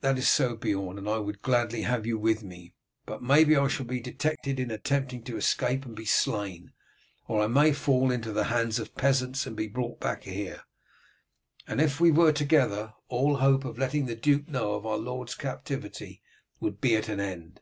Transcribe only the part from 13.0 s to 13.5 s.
all